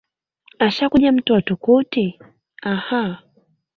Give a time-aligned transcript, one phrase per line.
[0.65, 1.95] Ashakuja mtu wa tuktuk?
[2.73, 3.15] Ah!